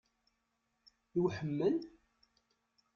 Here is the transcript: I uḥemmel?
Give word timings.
I 1.17 1.19
uḥemmel? 1.25 1.75